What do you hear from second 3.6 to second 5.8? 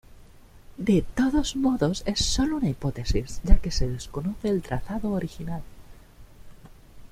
se desconoce el trazado original.